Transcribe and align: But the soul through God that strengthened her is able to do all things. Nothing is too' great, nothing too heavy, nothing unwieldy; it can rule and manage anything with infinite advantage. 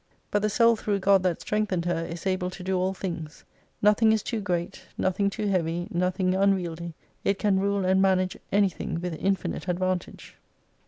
But 0.31 0.41
the 0.41 0.49
soul 0.49 0.75
through 0.75 0.97
God 0.97 1.21
that 1.21 1.41
strengthened 1.41 1.85
her 1.85 2.03
is 2.03 2.25
able 2.25 2.49
to 2.49 2.63
do 2.63 2.75
all 2.75 2.95
things. 2.95 3.43
Nothing 3.83 4.11
is 4.13 4.23
too' 4.23 4.41
great, 4.41 4.81
nothing 4.97 5.29
too 5.29 5.45
heavy, 5.45 5.87
nothing 5.91 6.33
unwieldy; 6.33 6.95
it 7.23 7.37
can 7.37 7.59
rule 7.59 7.85
and 7.85 8.01
manage 8.01 8.35
anything 8.51 8.99
with 8.99 9.13
infinite 9.19 9.67
advantage. 9.67 10.37